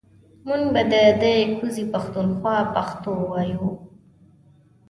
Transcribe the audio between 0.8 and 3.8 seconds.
ده ده کوزې پښتونخوا پښتو وايو